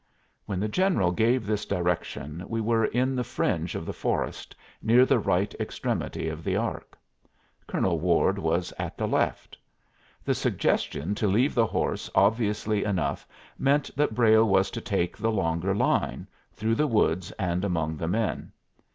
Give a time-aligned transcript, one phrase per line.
[0.47, 5.05] When the general gave this direction we were in the fringe of the forest, near
[5.05, 6.97] the right extremity of the arc.
[7.67, 9.59] Colonel Ward was at the left.
[10.25, 13.27] The suggestion to leave the horse obviously enough
[13.59, 18.07] meant that Brayle was to take the longer line, through the woods and among the
[18.07, 18.51] men.